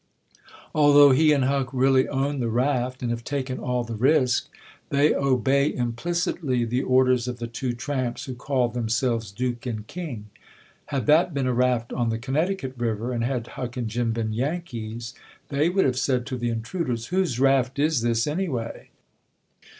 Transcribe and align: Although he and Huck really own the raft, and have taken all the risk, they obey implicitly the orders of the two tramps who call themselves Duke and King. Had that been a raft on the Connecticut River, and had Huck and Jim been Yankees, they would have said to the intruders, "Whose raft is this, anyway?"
Although 0.73 1.11
he 1.11 1.31
and 1.31 1.45
Huck 1.45 1.69
really 1.71 2.07
own 2.07 2.39
the 2.39 2.47
raft, 2.49 3.03
and 3.03 3.11
have 3.11 3.23
taken 3.23 3.59
all 3.59 3.83
the 3.83 3.93
risk, 3.93 4.49
they 4.89 5.13
obey 5.13 5.71
implicitly 5.71 6.65
the 6.65 6.81
orders 6.81 7.27
of 7.27 7.37
the 7.37 7.45
two 7.45 7.73
tramps 7.73 8.25
who 8.25 8.33
call 8.33 8.69
themselves 8.69 9.31
Duke 9.31 9.67
and 9.67 9.85
King. 9.85 10.31
Had 10.87 11.05
that 11.05 11.35
been 11.35 11.45
a 11.45 11.53
raft 11.53 11.93
on 11.93 12.09
the 12.09 12.17
Connecticut 12.17 12.73
River, 12.79 13.11
and 13.13 13.23
had 13.23 13.45
Huck 13.45 13.77
and 13.77 13.87
Jim 13.87 14.11
been 14.11 14.33
Yankees, 14.33 15.13
they 15.49 15.69
would 15.69 15.85
have 15.85 15.99
said 15.99 16.25
to 16.25 16.35
the 16.35 16.49
intruders, 16.49 17.05
"Whose 17.13 17.39
raft 17.39 17.77
is 17.77 18.01
this, 18.01 18.25
anyway?" 18.25 18.89